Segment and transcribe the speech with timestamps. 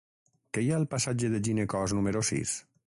[0.57, 2.61] Què hi ha al passatge de Ginecòs número sis?